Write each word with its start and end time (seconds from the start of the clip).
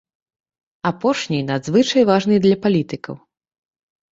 Апошні 0.91 1.39
надзвычай 1.49 2.03
важны 2.13 2.35
для 2.47 2.57
палітыкаў. 2.65 3.15